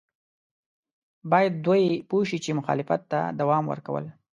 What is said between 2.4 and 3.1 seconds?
چې مخالفت